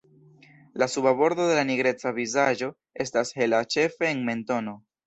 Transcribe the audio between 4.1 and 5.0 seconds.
en mentono.